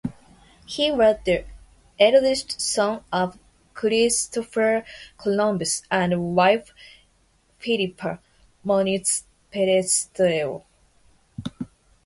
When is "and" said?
5.91-6.33